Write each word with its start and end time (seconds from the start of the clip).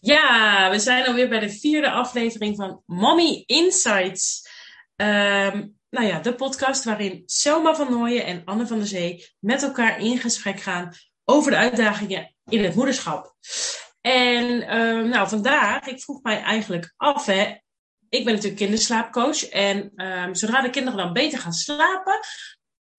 Ja, 0.00 0.70
we 0.70 0.78
zijn 0.78 1.06
alweer 1.06 1.28
bij 1.28 1.38
de 1.38 1.50
vierde 1.50 1.90
aflevering 1.90 2.56
van 2.56 2.82
Mommy 2.86 3.42
Insights. 3.46 4.48
Ehm, 4.96 5.66
nou 5.90 6.06
ja, 6.06 6.20
de 6.20 6.34
podcast 6.34 6.84
waarin 6.84 7.22
Selma 7.26 7.74
van 7.74 7.90
Nooyen 7.90 8.24
en 8.24 8.42
Anne 8.44 8.66
van 8.66 8.78
der 8.78 8.86
Zee 8.86 9.28
met 9.38 9.62
elkaar 9.62 10.00
in 10.00 10.18
gesprek 10.18 10.60
gaan 10.60 10.94
over 11.24 11.50
de 11.50 11.56
uitdagingen 11.56 12.34
in 12.48 12.64
het 12.64 12.74
moederschap. 12.74 13.34
En 14.00 14.62
ehm, 14.62 15.08
nou, 15.08 15.28
vandaag, 15.28 15.86
ik 15.86 16.00
vroeg 16.02 16.22
mij 16.22 16.42
eigenlijk 16.42 16.94
af, 16.96 17.26
hè, 17.26 17.54
ik 18.08 18.24
ben 18.24 18.34
natuurlijk 18.34 18.60
kinderslaapcoach. 18.60 19.48
En 19.48 19.92
ehm, 19.94 20.34
zodra 20.34 20.60
de 20.60 20.70
kinderen 20.70 20.98
dan 20.98 21.12
beter 21.12 21.38
gaan 21.38 21.52
slapen, 21.52 22.18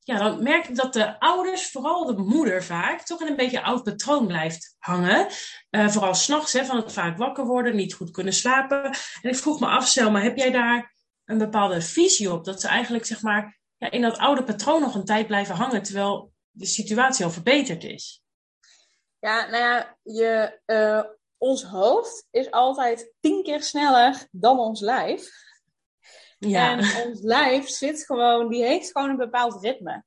ja, 0.04 0.18
dan 0.18 0.43
merk 0.43 0.68
ik 0.68 0.75
dat 0.75 0.93
de 0.93 1.20
ouders, 1.20 1.71
vooral 1.71 2.05
de 2.05 2.17
moeder 2.17 2.63
vaak, 2.63 3.02
toch 3.02 3.21
in 3.21 3.27
een 3.27 3.36
beetje 3.36 3.63
oud 3.63 3.84
patroon 3.84 4.27
blijft 4.27 4.75
hangen. 4.79 5.27
Uh, 5.70 5.89
vooral 5.89 6.13
s'nachts, 6.13 6.57
van 6.57 6.75
het 6.75 6.93
vaak 6.93 7.17
wakker 7.17 7.45
worden, 7.45 7.75
niet 7.75 7.93
goed 7.93 8.11
kunnen 8.11 8.34
slapen. 8.34 8.84
En 9.21 9.29
ik 9.29 9.35
vroeg 9.35 9.59
me 9.59 9.67
af, 9.67 9.88
Selma, 9.88 10.20
heb 10.20 10.38
jij 10.38 10.52
daar 10.52 10.93
een 11.26 11.38
bepaalde 11.38 11.81
visie 11.81 12.31
op? 12.31 12.45
Dat 12.45 12.62
ze 12.62 12.67
eigenlijk, 12.67 13.05
zeg 13.05 13.21
maar, 13.21 13.59
ja, 13.77 13.91
in 13.91 14.02
dat 14.02 14.17
oude 14.17 14.43
patroon 14.43 14.81
nog 14.81 14.95
een 14.95 15.05
tijd 15.05 15.27
blijven 15.27 15.55
hangen, 15.55 15.84
terwijl 15.84 16.31
de 16.52 16.65
situatie 16.65 17.26
al 17.26 17.31
verbeterd 17.31 17.84
is? 17.84 18.23
Ja, 19.20 19.49
nou 19.49 19.63
ja, 19.63 19.98
je, 20.04 20.59
uh, 20.65 21.04
ons 21.38 21.63
hoofd 21.63 22.27
is 22.31 22.52
altijd 22.52 23.13
tien 23.20 23.43
keer 23.43 23.63
sneller 23.63 24.27
dan 24.31 24.59
ons 24.59 24.79
lijf. 24.79 25.29
Ja. 26.50 26.72
En 26.72 27.08
ons 27.08 27.22
lijf 27.22 27.68
zit 27.68 28.05
gewoon, 28.05 28.49
die 28.49 28.63
heeft 28.63 28.91
gewoon 28.91 29.09
een 29.09 29.18
bepaald 29.18 29.62
ritme. 29.63 30.04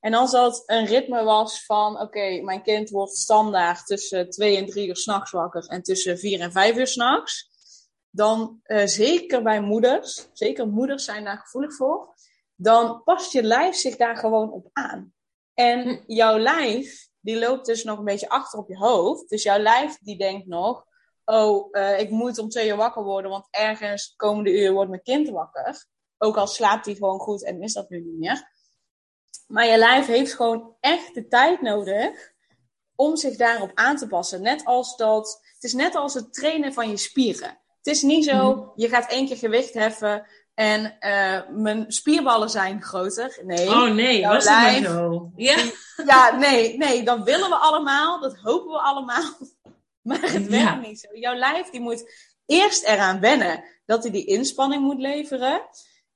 En 0.00 0.14
als 0.14 0.30
dat 0.30 0.62
een 0.66 0.86
ritme 0.86 1.24
was 1.24 1.64
van, 1.64 2.00
oké, 2.00 2.40
mijn 2.40 2.62
kind 2.62 2.90
wordt 2.90 3.16
standaard 3.16 3.86
tussen 3.86 4.30
twee 4.30 4.56
en 4.56 4.66
drie 4.66 4.88
uur 4.88 4.96
s'nachts 4.96 5.30
wakker 5.30 5.66
en 5.66 5.82
tussen 5.82 6.18
vier 6.18 6.40
en 6.40 6.52
vijf 6.52 6.76
uur 6.76 6.86
s'nachts. 6.86 7.48
Dan 8.10 8.60
uh, 8.64 8.86
zeker 8.86 9.42
bij 9.42 9.60
moeders, 9.60 10.28
zeker 10.32 10.68
moeders 10.68 11.04
zijn 11.04 11.24
daar 11.24 11.38
gevoelig 11.38 11.76
voor, 11.76 12.14
dan 12.54 13.02
past 13.04 13.32
je 13.32 13.42
lijf 13.42 13.74
zich 13.74 13.96
daar 13.96 14.16
gewoon 14.16 14.52
op 14.52 14.68
aan. 14.72 15.14
En 15.54 15.82
hm. 15.82 15.98
jouw 16.06 16.38
lijf, 16.38 17.08
die 17.20 17.38
loopt 17.38 17.66
dus 17.66 17.84
nog 17.84 17.98
een 17.98 18.04
beetje 18.04 18.28
achter 18.28 18.58
op 18.58 18.68
je 18.68 18.76
hoofd. 18.76 19.28
Dus 19.28 19.42
jouw 19.42 19.58
lijf 19.58 19.98
die 19.98 20.18
denkt 20.18 20.46
nog, 20.46 20.84
oh, 21.30 21.68
uh, 21.72 22.00
ik 22.00 22.10
moet 22.10 22.38
om 22.38 22.48
twee 22.48 22.68
uur 22.68 22.76
wakker 22.76 23.02
worden, 23.02 23.30
want 23.30 23.46
ergens 23.50 24.14
komende 24.16 24.60
uur 24.60 24.72
wordt 24.72 24.90
mijn 24.90 25.02
kind 25.02 25.28
wakker. 25.28 25.84
Ook 26.18 26.36
al 26.36 26.46
slaapt 26.46 26.86
hij 26.86 26.94
gewoon 26.94 27.18
goed 27.18 27.44
en 27.44 27.62
is 27.62 27.72
dat 27.72 27.90
nu 27.90 28.00
niet 28.00 28.18
meer. 28.18 28.48
Maar 29.46 29.66
je 29.66 29.78
lijf 29.78 30.06
heeft 30.06 30.34
gewoon 30.34 30.76
echt 30.80 31.14
de 31.14 31.28
tijd 31.28 31.62
nodig 31.62 32.32
om 32.94 33.16
zich 33.16 33.36
daarop 33.36 33.70
aan 33.74 33.96
te 33.96 34.06
passen. 34.06 34.42
Net 34.42 34.64
als 34.64 34.96
dat, 34.96 35.40
het 35.54 35.64
is 35.64 35.72
net 35.72 35.94
als 35.94 36.14
het 36.14 36.32
trainen 36.32 36.72
van 36.72 36.90
je 36.90 36.96
spieren. 36.96 37.58
Het 37.76 37.94
is 37.94 38.02
niet 38.02 38.24
zo, 38.24 38.54
mhm. 38.54 38.68
je 38.74 38.88
gaat 38.88 39.10
één 39.10 39.26
keer 39.26 39.36
gewicht 39.36 39.74
heffen 39.74 40.26
en 40.54 40.96
uh, 41.00 41.40
mijn 41.50 41.84
spierballen 41.92 42.50
zijn 42.50 42.82
groter. 42.82 43.40
Nee. 43.44 43.68
Oh 43.68 43.90
nee, 43.90 44.26
was 44.26 44.44
lijf, 44.44 44.84
dat 44.84 44.92
zo? 44.92 45.30
Ja. 45.36 45.56
ja, 46.06 46.36
nee, 46.36 46.76
nee, 46.76 47.02
dat 47.02 47.22
willen 47.22 47.48
we 47.48 47.54
allemaal, 47.54 48.20
dat 48.20 48.36
hopen 48.36 48.70
we 48.70 48.78
allemaal. 48.78 49.38
Maar 50.10 50.32
het 50.32 50.46
werkt 50.46 50.86
niet 50.86 51.00
zo. 51.00 51.08
Jouw 51.12 51.34
lijf 51.34 51.70
die 51.70 51.80
moet 51.80 52.12
eerst 52.46 52.84
eraan 52.84 53.20
wennen 53.20 53.64
dat 53.86 54.02
hij 54.02 54.12
die 54.12 54.24
inspanning 54.24 54.82
moet 54.82 55.00
leveren. 55.00 55.60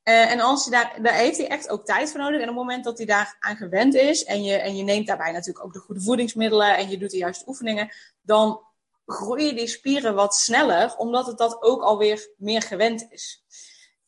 Uh, 0.05 0.31
en 0.31 0.41
als 0.41 0.65
je 0.65 0.71
daar, 0.71 0.99
daar 1.03 1.15
heeft 1.15 1.37
hij 1.37 1.49
echt 1.49 1.69
ook 1.69 1.85
tijd 1.85 2.11
voor 2.11 2.21
nodig. 2.21 2.41
En 2.41 2.49
op 2.49 2.55
het 2.55 2.65
moment 2.65 2.85
dat 2.85 2.97
hij 2.97 3.07
daar 3.07 3.37
aan 3.41 3.57
gewend 3.57 3.95
is 3.95 4.25
en 4.25 4.43
je, 4.43 4.57
en 4.57 4.77
je 4.77 4.83
neemt 4.83 5.07
daarbij 5.07 5.33
natuurlijk 5.33 5.65
ook 5.65 5.73
de 5.73 5.79
goede 5.79 6.01
voedingsmiddelen 6.01 6.77
en 6.77 6.89
je 6.91 6.99
doet 6.99 7.11
de 7.11 7.17
juiste 7.17 7.49
oefeningen, 7.49 7.93
dan 8.23 8.61
groeien 9.07 9.57
die 9.57 9.67
spieren 9.67 10.15
wat 10.15 10.35
sneller, 10.35 10.97
omdat 10.97 11.27
het 11.27 11.39
dat 11.39 11.63
ook 11.63 11.83
alweer 11.83 12.29
meer 12.37 12.63
gewend 12.63 13.07
is. 13.11 13.45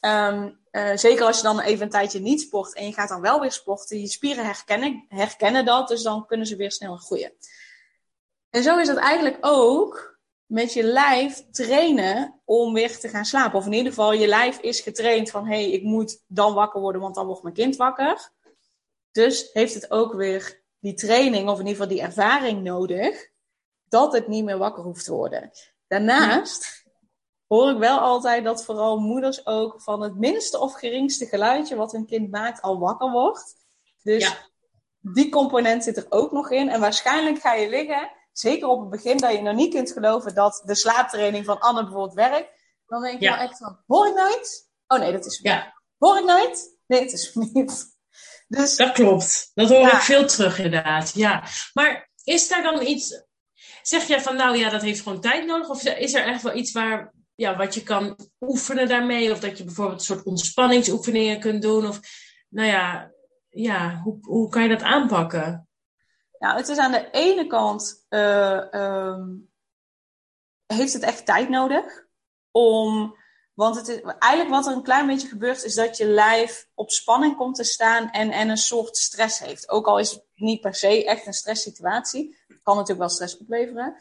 Um, 0.01 0.61
uh, 0.71 0.97
zeker 0.97 1.25
als 1.25 1.37
je 1.37 1.43
dan 1.43 1.61
even 1.61 1.85
een 1.85 1.91
tijdje 1.91 2.21
niet 2.21 2.41
sport 2.41 2.75
en 2.75 2.87
je 2.87 2.93
gaat 2.93 3.09
dan 3.09 3.21
wel 3.21 3.41
weer 3.41 3.53
sporten, 3.53 4.01
je 4.01 4.09
spieren 4.09 4.45
herkennen, 4.45 5.05
herkennen 5.09 5.65
dat, 5.65 5.89
dus 5.89 6.03
dan 6.03 6.27
kunnen 6.27 6.47
ze 6.47 6.57
weer 6.57 6.73
sneller 6.73 6.99
groeien. 6.99 7.33
En 8.57 8.63
zo 8.63 8.79
is 8.79 8.89
het 8.89 8.97
eigenlijk 8.97 9.39
ook 9.41 10.19
met 10.47 10.73
je 10.73 10.83
lijf 10.83 11.45
trainen 11.51 12.41
om 12.45 12.73
weer 12.73 12.99
te 12.99 13.09
gaan 13.09 13.25
slapen. 13.25 13.59
Of 13.59 13.67
in 13.67 13.73
ieder 13.73 13.93
geval, 13.93 14.13
je 14.13 14.27
lijf 14.27 14.59
is 14.59 14.81
getraind 14.81 15.31
van 15.31 15.47
hé, 15.47 15.63
hey, 15.63 15.71
ik 15.71 15.83
moet 15.83 16.23
dan 16.27 16.55
wakker 16.55 16.81
worden, 16.81 17.01
want 17.01 17.15
dan 17.15 17.27
wordt 17.27 17.43
mijn 17.43 17.55
kind 17.55 17.77
wakker. 17.77 18.31
Dus 19.11 19.51
heeft 19.53 19.75
het 19.75 19.91
ook 19.91 20.13
weer 20.13 20.63
die 20.79 20.95
training, 20.95 21.49
of 21.49 21.59
in 21.59 21.67
ieder 21.67 21.83
geval 21.83 21.97
die 21.97 22.01
ervaring 22.01 22.63
nodig, 22.63 23.31
dat 23.89 24.13
het 24.13 24.29
niet 24.29 24.45
meer 24.45 24.59
wakker 24.59 24.83
hoeft 24.83 25.05
te 25.05 25.13
worden. 25.13 25.51
Daarnaast 25.87 26.85
hoor 27.47 27.71
ik 27.71 27.79
wel 27.79 27.99
altijd 27.99 28.45
dat 28.45 28.65
vooral 28.65 28.99
moeders 28.99 29.47
ook 29.47 29.83
van 29.83 30.03
het 30.03 30.15
minste 30.15 30.59
of 30.59 30.73
geringste 30.75 31.27
geluidje 31.27 31.77
wat 31.77 31.95
een 31.95 32.07
kind 32.07 32.31
maakt 32.31 32.63
al 32.63 32.79
wakker 32.79 33.11
wordt. 33.11 33.55
Dus 34.03 34.23
ja. 34.23 34.49
die 35.01 35.29
component 35.29 35.85
zit 35.85 35.97
er 35.97 36.07
ook 36.09 36.33
nog 36.33 36.51
in. 36.51 36.69
En 36.69 36.81
waarschijnlijk 36.81 37.39
ga 37.39 37.55
je 37.55 37.69
liggen 37.69 38.11
zeker 38.39 38.69
op 38.69 38.81
het 38.81 38.91
begin, 38.91 39.17
dat 39.17 39.33
je 39.33 39.43
nog 39.43 39.55
niet 39.55 39.75
kunt 39.75 39.93
geloven 39.93 40.35
dat 40.35 40.63
de 40.65 40.75
slaaptraining 40.75 41.45
van 41.45 41.59
Anne 41.61 41.83
bijvoorbeeld 41.83 42.15
werkt. 42.15 42.51
Dan 42.87 43.03
denk 43.03 43.21
je 43.21 43.29
wel 43.29 43.39
echt 43.39 43.59
van, 43.59 43.83
hoor 43.87 44.07
ik 44.07 44.39
iets? 44.39 44.69
Oh 44.87 44.99
nee, 44.99 45.13
dat 45.13 45.27
is 45.27 45.39
ja. 45.43 45.75
Hoor 45.99 46.19
ik 46.19 46.49
iets? 46.49 46.69
Nee, 46.87 47.01
het 47.01 47.13
is 47.13 47.35
niet. 47.53 47.95
Dus, 48.49 48.77
dat 48.77 48.93
klopt. 48.93 49.51
Dat 49.55 49.69
hoor 49.69 49.87
ik 49.87 50.01
veel 50.01 50.27
terug 50.27 50.59
inderdaad. 50.59 51.15
Ja. 51.15 51.45
Maar 51.73 52.11
is 52.25 52.49
daar 52.49 52.63
dan 52.63 52.87
iets... 52.87 53.25
Zeg 53.83 54.07
jij 54.07 54.21
van, 54.21 54.37
nou 54.37 54.57
ja, 54.57 54.71
dat 54.71 54.83
heeft 54.83 55.01
gewoon 55.01 55.21
tijd 55.21 55.47
nodig? 55.47 55.69
Of 55.69 55.83
is 55.83 56.15
er 56.15 56.25
echt 56.25 56.43
wel 56.43 56.55
iets 56.55 56.73
waar, 56.73 57.13
ja, 57.35 57.57
wat 57.57 57.75
je 57.75 57.83
kan 57.83 58.19
oefenen 58.41 58.89
daarmee? 58.89 59.33
Of 59.33 59.41
dat 59.41 59.59
je 59.59 59.65
bijvoorbeeld 59.65 59.99
een 59.99 60.07
soort 60.07 60.25
ontspanningsoefeningen 60.25 61.41
kunt 61.41 61.63
doen? 61.63 61.87
Of, 61.87 62.01
nou 62.49 62.69
ja, 62.69 63.11
ja 63.49 64.01
hoe, 64.05 64.19
hoe 64.21 64.49
kan 64.49 64.63
je 64.63 64.69
dat 64.69 64.83
aanpakken? 64.83 65.66
Nou, 66.39 66.57
het 66.57 66.69
is 66.69 66.79
aan 66.79 66.93
de 66.93 67.11
ene 67.11 67.47
kant 67.47 68.07
uh, 68.11 68.65
um, 68.73 69.51
heeft 70.67 70.93
het 70.93 71.03
echt 71.03 71.27
tijd 71.27 71.49
nodig 71.49 72.07
om. 72.51 73.17
Want 73.55 73.77
het 73.77 73.89
is, 73.89 74.01
eigenlijk 74.19 74.51
wat 74.51 74.67
er 74.67 74.73
een 74.73 74.83
klein 74.83 75.07
beetje 75.07 75.29
gebeurt, 75.29 75.65
is 75.65 75.75
dat 75.75 75.97
je 75.97 76.07
lijf 76.07 76.69
op 76.75 76.91
spanning 76.91 77.37
komt 77.37 77.55
te 77.55 77.65
staan 77.65 78.11
en, 78.11 78.31
en 78.31 78.49
een 78.49 78.57
soort 78.57 78.97
stress 78.97 79.39
heeft. 79.39 79.69
Ook 79.69 79.87
al 79.87 79.99
is 79.99 80.11
het 80.11 80.25
niet 80.35 80.61
per 80.61 80.75
se 80.75 81.05
echt 81.05 81.27
een 81.27 81.33
stresssituatie. 81.33 82.37
Kan 82.63 82.75
natuurlijk 82.75 83.01
wel 83.01 83.09
stress 83.09 83.39
opleveren. 83.39 83.97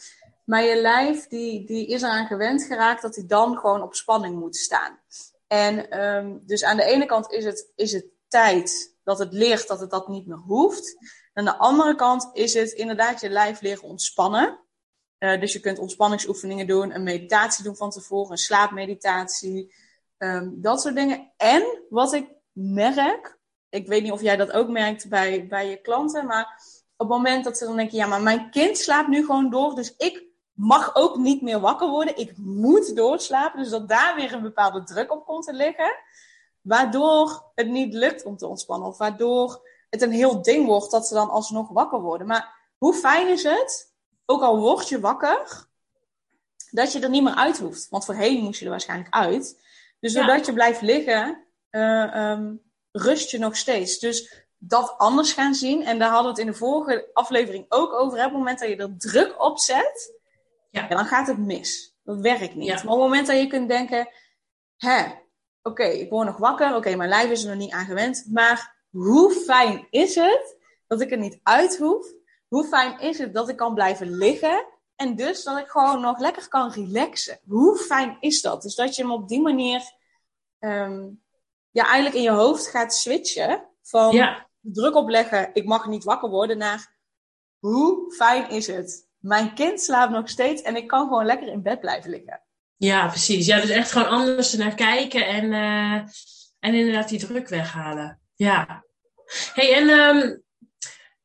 Maar 0.46 0.64
je 0.64 0.82
lijf 0.82 1.28
die, 1.28 1.66
die 1.66 1.88
is 1.88 2.02
eraan 2.02 2.28
gewend 2.28 2.64
geraakt 2.64 3.02
dat 3.02 3.16
hij 3.16 3.26
dan 3.26 3.58
gewoon 3.58 3.82
op 3.82 3.96
spanning 3.96 4.40
moet 4.40 4.56
staan. 4.56 5.00
En 5.48 6.06
um, 6.06 6.42
dus 6.46 6.64
aan 6.64 6.78
de 6.78 6.84
ene 6.84 7.06
kant 7.06 7.32
is 7.32 7.46
het, 7.46 7.72
is 7.76 7.92
het 7.92 8.06
tijd 8.28 8.96
dat 9.04 9.20
het 9.20 9.34
leert 9.34 9.68
dat 9.68 9.80
het 9.80 9.90
dat 9.90 10.08
niet 10.08 10.28
meer 10.28 10.38
hoeft. 10.38 10.98
Aan 11.36 11.46
de 11.46 11.58
andere 11.58 11.96
kant 11.96 12.30
is 12.34 12.54
het 12.54 12.72
inderdaad 12.72 13.22
je 13.22 13.30
lijf 13.30 13.62
leren 13.62 13.84
ontspannen. 13.84 14.60
Uh, 15.20 15.40
dus 15.40 15.54
je 15.54 15.60
kunt 15.60 15.80
ontspanningsoefeningen 15.80 16.68
doen, 16.68 16.96
een 16.96 17.04
meditatie 17.04 17.64
doen 17.64 17.76
van 17.76 17.90
tevoren, 17.90 18.32
een 18.32 18.38
slaapmeditatie, 18.38 19.76
um, 20.18 20.62
dat 20.62 20.82
soort 20.82 20.96
dingen. 20.96 21.32
En 21.38 21.82
wat 21.90 22.14
ik 22.14 22.28
merk, 22.52 23.38
ik 23.70 23.88
weet 23.88 24.04
niet 24.04 24.12
of 24.12 24.22
jij 24.22 24.36
dat 24.36 24.52
ook 24.52 24.70
merkt 24.70 25.10
bij, 25.10 25.48
bij 25.48 25.70
je 25.70 25.82
klanten, 25.82 26.26
maar 26.26 26.62
op 26.98 27.08
het 27.08 27.18
moment 27.18 27.44
dat 27.44 27.58
ze 27.58 27.66
dan 27.66 27.76
denken, 27.76 27.98
ja, 27.98 28.08
maar 28.08 28.22
mijn 28.22 28.50
kind 28.50 28.78
slaapt 28.78 29.08
nu 29.08 29.26
gewoon 29.26 29.50
door, 29.50 29.76
dus 29.76 29.94
ik 29.98 30.26
mag 30.52 30.96
ook 30.96 31.18
niet 31.18 31.42
meer 31.42 31.60
wakker 31.60 31.90
worden, 31.90 32.18
ik 32.18 32.38
moet 32.38 32.96
doorslapen, 32.96 33.60
dus 33.60 33.70
dat 33.70 33.90
daar 33.90 34.16
weer 34.16 34.34
een 34.34 34.42
bepaalde 34.42 34.84
druk 34.84 35.12
op 35.12 35.26
komt 35.26 35.46
te 35.46 35.54
liggen, 35.54 35.98
waardoor 36.62 37.52
het 37.56 37.68
niet 37.68 37.94
lukt 37.94 38.24
om 38.24 38.38
te 38.38 38.48
ontspannen, 38.48 38.88
of 38.88 38.98
waardoor 38.98 39.74
het 39.90 40.02
een 40.02 40.12
heel 40.12 40.42
ding 40.42 40.66
wordt 40.66 40.92
dat 40.92 41.08
ze 41.08 41.14
dan 41.14 41.30
alsnog 41.30 41.70
wakker 41.70 42.02
worden. 42.02 42.28
Maar 42.28 42.74
hoe 42.78 42.94
fijn 42.94 43.28
is 43.28 43.44
het, 43.44 43.94
ook 44.26 44.42
al 44.42 44.60
word 44.60 44.90
je 44.90 45.00
wakker, 45.00 45.68
dat 46.72 46.92
je 46.92 47.00
er 47.00 47.10
niet 47.10 47.24
meer 47.24 47.36
uit 47.36 47.58
hoeft. 47.58 47.90
Want 47.90 48.06
voorheen 48.06 48.44
moest 48.44 48.60
je 48.60 48.66
er 48.66 48.72
waarschijnlijk 48.72 49.14
uit. 49.14 49.64
Dus 50.00 50.14
doordat 50.14 50.46
je 50.46 50.54
blijft 50.54 50.82
liggen, 50.82 51.46
uh, 51.72 52.40
rust 52.92 53.32
je 53.32 53.38
nog 53.38 53.58
steeds. 53.58 54.00
Dus 54.00 54.46
dat 54.58 54.96
anders 54.98 55.34
gaan 55.34 55.54
zien. 55.54 55.86
En 55.86 56.00
daar 56.00 56.10
hadden 56.10 56.34
we 56.34 56.40
het 56.40 56.48
in 56.48 56.54
de 56.54 56.58
vorige 56.58 57.10
aflevering 57.14 57.66
ook 57.70 57.94
over. 57.94 58.18
Op 58.18 58.24
het 58.24 58.34
moment 58.34 58.60
dat 58.60 58.70
je 58.70 58.76
er 58.76 58.98
druk 58.98 59.44
op 59.44 59.60
zet, 59.60 60.20
ja. 60.70 60.88
dan 60.88 61.06
gaat 61.06 61.28
het 61.28 61.38
mis. 61.38 61.96
Dat 62.04 62.20
werkt 62.20 62.56
niet. 62.56 62.68
Maar 62.68 62.78
op 62.78 62.90
het 62.90 62.98
moment 62.98 63.28
dat 63.28 63.38
je 63.38 63.48
kunt 63.48 63.70
denken, 63.70 64.10
hè, 64.78 65.06
oké, 65.62 65.84
ik 65.84 66.10
word 66.10 66.28
nog 66.28 66.38
wakker. 66.38 66.76
Oké, 66.76 66.96
mijn 66.96 67.10
lijf 67.10 67.32
is 67.32 67.44
er 67.44 67.50
nog 67.50 67.58
niet 67.58 67.74
aan 67.74 67.86
gewend. 67.86 68.26
Maar 68.32 68.75
hoe 68.96 69.32
fijn 69.32 69.88
is 69.90 70.16
het 70.16 70.58
dat 70.88 71.02
ik 71.02 71.12
er 71.12 71.18
niet 71.18 71.40
uit 71.44 71.78
hoef? 71.78 72.08
Hoe 72.48 72.68
fijn 72.68 73.00
is 73.00 73.18
het 73.18 73.34
dat 73.34 73.50
ik 73.50 73.56
kan 73.56 73.74
blijven 73.74 74.18
liggen? 74.18 74.66
En 74.96 75.16
dus 75.16 75.44
dat 75.44 75.58
ik 75.58 75.68
gewoon 75.68 76.02
nog 76.02 76.20
lekker 76.20 76.48
kan 76.48 76.72
relaxen. 76.72 77.40
Hoe 77.48 77.78
fijn 77.78 78.18
is 78.20 78.42
dat? 78.42 78.62
Dus 78.62 78.76
dat 78.76 78.96
je 78.96 79.02
hem 79.02 79.12
op 79.12 79.28
die 79.28 79.42
manier 79.42 79.82
um, 80.60 81.24
ja, 81.72 81.86
eigenlijk 81.86 82.16
in 82.16 82.22
je 82.22 82.30
hoofd 82.30 82.68
gaat 82.68 82.96
switchen. 82.96 83.68
Van 83.82 84.36
druk 84.62 84.96
opleggen, 84.96 85.50
ik 85.54 85.66
mag 85.66 85.88
niet 85.88 86.04
wakker 86.04 86.30
worden, 86.30 86.58
naar 86.58 86.96
hoe 87.60 88.14
fijn 88.14 88.50
is 88.50 88.68
het 88.68 89.08
mijn 89.18 89.54
kind 89.54 89.82
slaapt 89.82 90.12
nog 90.12 90.30
steeds 90.30 90.62
en 90.62 90.76
ik 90.76 90.88
kan 90.88 91.08
gewoon 91.08 91.26
lekker 91.26 91.48
in 91.48 91.62
bed 91.62 91.80
blijven 91.80 92.10
liggen. 92.10 92.42
Ja, 92.76 93.08
precies. 93.08 93.46
Ja, 93.46 93.60
dus 93.60 93.70
echt 93.70 93.92
gewoon 93.92 94.08
anders 94.08 94.54
naar 94.54 94.76
kijken 94.76 95.28
en, 95.28 95.46
uh, 95.46 95.94
en 96.60 96.74
inderdaad 96.74 97.10
die 97.10 97.20
druk 97.20 97.48
weghalen. 97.48 98.20
Ja. 98.36 98.84
Hey, 99.54 99.74
en 99.74 99.90
um, 99.90 100.44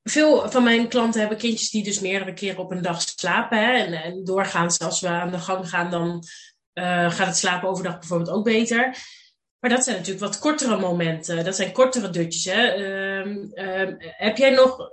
veel 0.03 0.51
van 0.51 0.63
mijn 0.63 0.89
klanten 0.89 1.21
hebben 1.21 1.39
kindjes 1.39 1.71
die 1.71 1.85
dus 1.85 2.01
meerdere 2.01 2.33
keren 2.33 2.59
op 2.59 2.71
een 2.71 2.83
dag 2.83 3.03
slapen. 3.03 3.59
Hè? 3.59 3.73
En, 3.73 3.93
en 3.93 4.25
doorgaans, 4.25 4.79
als 4.79 5.01
we 5.01 5.09
aan 5.09 5.31
de 5.31 5.39
gang 5.39 5.69
gaan, 5.69 5.91
dan 5.91 6.25
uh, 6.75 7.11
gaat 7.11 7.27
het 7.27 7.37
slapen 7.37 7.69
overdag 7.69 7.99
bijvoorbeeld 7.99 8.31
ook 8.31 8.45
beter. 8.45 8.97
Maar 9.59 9.71
dat 9.71 9.85
zijn 9.85 9.97
natuurlijk 9.97 10.25
wat 10.25 10.39
kortere 10.39 10.79
momenten. 10.79 11.45
Dat 11.45 11.57
zijn 11.57 11.73
kortere 11.73 12.11
dutjes. 12.11 12.45
Hè? 12.45 12.77
Uh, 12.77 13.27
uh, 13.53 13.95
heb 13.99 14.37
jij 14.37 14.51
nog. 14.51 14.91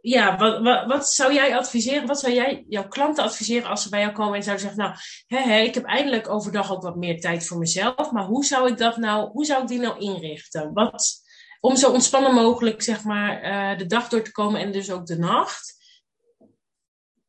Ja, 0.00 0.36
wat, 0.36 0.86
wat, 0.86 1.08
zou 1.08 1.34
jij 1.34 1.56
adviseren? 1.56 2.06
Wat 2.06 2.20
zou 2.20 2.32
jij 2.32 2.64
jouw 2.68 2.88
klanten 2.88 3.24
adviseren 3.24 3.68
als 3.68 3.82
ze 3.82 3.88
bij 3.88 4.00
jou 4.00 4.12
komen 4.12 4.34
en 4.34 4.42
zouden 4.42 4.66
zeggen: 4.66 4.82
Nou, 4.82 4.96
hè, 5.26 5.58
ik 5.60 5.74
heb 5.74 5.84
eindelijk 5.84 6.28
overdag 6.28 6.72
ook 6.72 6.82
wat 6.82 6.96
meer 6.96 7.20
tijd 7.20 7.46
voor 7.46 7.58
mezelf. 7.58 8.10
Maar 8.10 8.24
hoe 8.24 8.44
zou 8.44 8.70
ik 8.70 8.78
dat 8.78 8.96
nou, 8.96 9.30
hoe 9.30 9.44
zou 9.44 9.62
ik 9.62 9.68
die 9.68 9.80
nou 9.80 9.98
inrichten? 9.98 10.72
Wat, 10.72 11.21
om 11.64 11.76
zo 11.76 11.92
ontspannen 11.92 12.34
mogelijk, 12.34 12.82
zeg 12.82 13.04
maar, 13.04 13.44
uh, 13.44 13.78
de 13.78 13.86
dag 13.86 14.08
door 14.08 14.22
te 14.22 14.32
komen 14.32 14.60
en 14.60 14.72
dus 14.72 14.90
ook 14.90 15.06
de 15.06 15.18
nacht. 15.18 15.74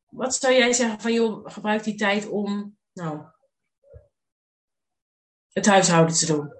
Wat 0.08 0.34
zou 0.34 0.54
jij 0.54 0.72
zeggen 0.72 1.00
van, 1.00 1.12
joh, 1.12 1.52
gebruik 1.52 1.84
die 1.84 1.94
tijd 1.94 2.28
om, 2.28 2.76
nou, 2.92 3.22
het 5.52 5.66
huishouden 5.66 6.14
te 6.14 6.26
doen? 6.26 6.52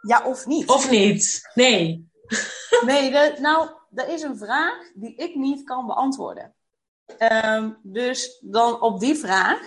Ja, 0.00 0.26
of 0.26 0.46
niet? 0.46 0.68
Of 0.68 0.90
niet? 0.90 1.50
Nee. 1.54 2.10
nee, 2.86 3.10
nou, 3.40 3.70
dat 3.90 4.08
is 4.08 4.22
een 4.22 4.38
vraag 4.38 4.92
die 4.94 5.14
ik 5.14 5.34
niet 5.34 5.64
kan 5.64 5.86
beantwoorden. 5.86 6.54
Um, 7.18 7.78
dus 7.82 8.38
dan 8.40 8.80
op 8.80 9.00
die 9.00 9.14
vraag 9.14 9.60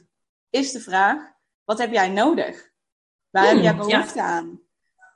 is 0.60 0.72
de 0.72 0.80
vraag: 0.80 1.32
wat 1.64 1.78
heb 1.78 1.92
jij 1.92 2.08
nodig? 2.08 2.70
Waar 3.30 3.44
hmm, 3.44 3.54
heb 3.54 3.64
jij 3.64 3.76
behoefte 3.76 4.18
ja. 4.18 4.24
aan? 4.24 4.69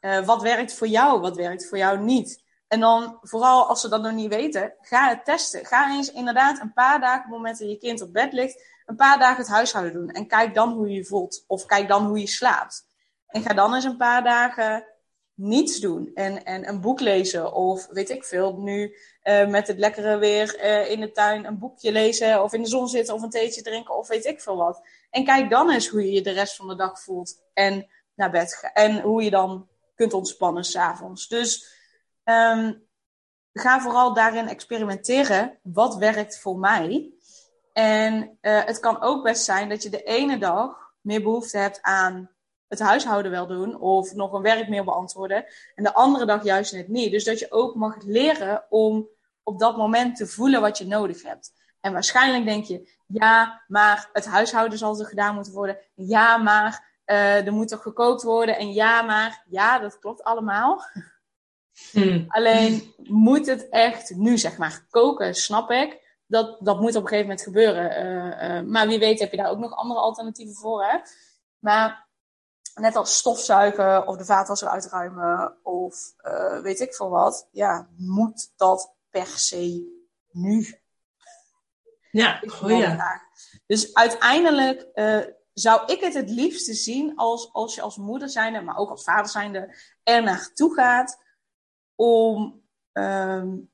Uh, 0.05 0.25
wat 0.25 0.43
werkt 0.43 0.75
voor 0.75 0.87
jou? 0.87 1.21
Wat 1.21 1.37
werkt 1.37 1.69
voor 1.69 1.79
jou 1.79 1.99
niet? 1.99 2.43
En 2.69 2.81
dan, 2.81 3.19
vooral 3.21 3.69
als 3.69 3.81
ze 3.81 3.89
dat 3.89 4.03
nog 4.03 4.13
niet 4.13 4.35
weten, 4.35 4.75
ga 4.81 5.09
het 5.09 5.25
testen. 5.25 5.67
Ga 5.67 5.91
eens 5.91 6.13
inderdaad 6.13 6.61
een 6.61 6.73
paar 6.73 7.01
dagen, 7.01 7.19
op 7.19 7.25
het 7.25 7.37
moment 7.37 7.59
dat 7.59 7.71
je 7.71 7.79
kind 7.79 8.03
op 8.03 8.13
bed 8.13 8.33
ligt, 8.33 8.65
een 8.87 8.97
paar 8.97 9.19
dagen 9.19 9.37
het 9.37 9.49
huishouden 9.49 9.93
doen. 9.93 10.11
En 10.11 10.27
kijk 10.27 10.55
dan 10.55 10.73
hoe 10.73 10.89
je 10.89 10.95
je 10.95 11.05
voelt. 11.05 11.45
Of 11.47 11.67
kijk 11.67 11.89
dan 11.89 12.07
hoe 12.07 12.19
je 12.19 12.27
slaapt. 12.27 12.87
En 13.27 13.43
ga 13.43 13.55
dan 13.55 13.75
eens 13.75 13.85
een 13.85 13.97
paar 13.97 14.25
dagen 14.25 14.87
niets 15.35 15.81
doen. 15.81 16.11
En, 16.15 16.45
en 16.45 16.69
een 16.69 16.81
boek 16.81 17.01
lezen. 17.01 17.53
Of 17.53 17.87
weet 17.87 18.11
ik 18.11 18.25
veel, 18.25 18.57
nu 18.57 18.97
uh, 19.25 19.49
met 19.49 19.67
het 19.67 19.79
lekkere 19.79 20.17
weer 20.17 20.65
uh, 20.65 20.91
in 20.91 21.01
de 21.01 21.13
tuin 21.13 21.45
een 21.45 21.59
boekje 21.59 21.93
lezen. 21.93 22.43
Of 22.43 22.53
in 22.53 22.63
de 22.63 22.69
zon 22.69 22.89
zitten 22.89 23.15
of 23.15 23.23
een 23.23 23.31
theetje 23.31 23.63
drinken. 23.63 23.97
Of 23.97 24.09
weet 24.09 24.25
ik 24.25 24.41
veel 24.41 24.57
wat. 24.57 24.89
En 25.11 25.25
kijk 25.25 25.51
dan 25.51 25.71
eens 25.71 25.89
hoe 25.89 26.05
je 26.05 26.13
je 26.13 26.23
de 26.23 26.31
rest 26.31 26.57
van 26.57 26.69
de 26.69 26.77
dag 26.77 27.01
voelt. 27.01 27.43
En 27.53 27.87
naar 28.15 28.31
bed. 28.31 28.71
En 28.73 29.01
hoe 29.01 29.23
je 29.23 29.31
dan 29.31 29.69
kunt 29.95 30.13
ontspannen 30.13 30.65
s'avonds. 30.65 31.29
Dus 31.29 31.77
um, 32.25 32.87
ga 33.53 33.81
vooral 33.81 34.15
daarin 34.15 34.49
experimenteren. 34.49 35.59
Wat 35.63 35.97
werkt 35.97 36.39
voor 36.39 36.59
mij? 36.59 37.13
En 37.73 38.39
uh, 38.43 38.65
het 38.65 38.81
kan 38.81 39.01
ook 39.01 39.23
best 39.23 39.45
zijn 39.45 39.69
dat 39.69 39.83
je 39.83 39.91
de 39.91 40.03
ene 40.03 40.39
dag 40.39 40.93
meer 41.01 41.23
behoefte 41.23 41.59
hebt 41.59 41.83
aan 41.83 42.31
het 42.69 42.79
huishouden 42.79 43.31
wel 43.31 43.47
doen 43.47 43.81
of 43.81 44.15
nog 44.15 44.33
een 44.33 44.43
werkmail 44.43 44.85
beantwoorden 44.85 45.45
en 45.75 45.85
de 45.85 45.95
andere 45.95 46.27
dag 46.27 46.45
juist 46.45 46.73
net 46.73 46.89
niet. 46.89 47.11
Dus 47.11 47.25
dat 47.25 47.39
je 47.39 47.53
ook 47.53 47.75
mag 47.75 48.03
leren 48.03 48.65
om 48.69 49.09
op 49.43 49.59
dat 49.59 49.77
moment 49.77 50.17
te 50.17 50.27
voelen 50.27 50.61
wat 50.61 50.79
je 50.79 50.87
nodig 50.87 51.23
hebt. 51.23 51.53
En 51.81 51.93
waarschijnlijk 51.93 52.45
denk 52.45 52.65
je, 52.65 52.91
ja, 53.07 53.63
maar 53.69 54.09
het 54.13 54.27
huishouden 54.27 54.79
zal 54.79 55.01
er 55.01 55.07
gedaan 55.07 55.35
moeten 55.35 55.53
worden. 55.53 55.79
Ja, 55.95 56.37
maar 56.37 56.94
uh, 57.07 57.47
er 57.47 57.53
moet 57.53 57.69
toch 57.69 57.83
gekookt 57.83 58.23
worden. 58.23 58.59
En 58.59 58.73
ja, 58.73 59.03
maar 59.03 59.45
ja, 59.49 59.79
dat 59.79 59.99
klopt 59.99 60.23
allemaal. 60.23 60.85
Hmm. 61.93 62.25
Alleen 62.29 62.95
moet 63.03 63.47
het 63.47 63.69
echt 63.69 64.15
nu, 64.15 64.39
zeg 64.39 64.59
maar, 64.59 64.87
koken, 64.91 65.35
snap 65.35 65.71
ik. 65.71 66.03
Dat, 66.27 66.57
dat 66.61 66.81
moet 66.81 66.97
op 66.97 67.03
een 67.03 67.09
gegeven 67.09 67.29
moment 67.29 67.43
gebeuren. 67.43 68.05
Uh, 68.05 68.57
uh, 68.57 68.67
maar 68.67 68.87
wie 68.87 68.99
weet 68.99 69.21
heb 69.21 69.31
je 69.31 69.37
daar 69.37 69.51
ook 69.51 69.59
nog 69.59 69.75
andere 69.75 70.01
alternatieven 70.01 70.55
voor. 70.55 70.85
Hè? 70.85 70.99
Maar 71.59 72.09
net 72.75 72.97
als 72.97 73.17
stofzuigen 73.17 74.07
of 74.07 74.17
de 74.17 74.25
vaatwasser 74.25 74.69
uitruimen 74.69 75.57
of 75.63 76.15
weet 76.63 76.81
ik 76.81 76.95
veel 76.95 77.09
wat. 77.11 77.49
Ja, 77.53 77.89
moet 77.97 78.53
dat 78.57 78.95
per 79.11 79.27
se 79.27 79.93
nu? 80.31 80.79
Ja, 82.11 82.41
goeie. 82.47 82.97
Dus 83.67 83.95
uiteindelijk 83.95 84.89
zou 85.55 85.93
ik 85.93 86.01
het 86.01 86.15
het 86.15 86.31
liefste 86.31 86.75
zien 86.75 87.17
als, 87.17 87.53
als 87.53 87.75
je 87.75 87.83
als 87.83 87.97
moeder 87.97 88.29
zijnde, 88.29 88.61
maar 88.61 88.77
ook 88.77 88.91
als 88.91 89.05
vader 89.05 89.31
zijnde, 89.31 89.77
er 90.03 90.23
naartoe 90.23 90.75
gaat 90.75 91.23
om 91.95 92.63
um, 92.93 93.71